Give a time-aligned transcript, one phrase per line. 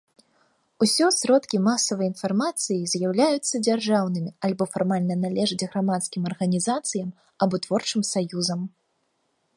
[0.85, 7.09] Усё сродкі масавай інфармацыі з'яўляюцца дзяржаўнымі альбо фармальна належаць грамадскім арганізацыям
[7.47, 8.59] або творчым саюзам.